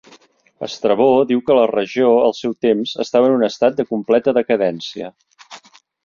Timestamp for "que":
1.49-1.57